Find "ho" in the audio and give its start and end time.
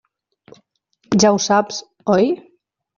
1.37-1.39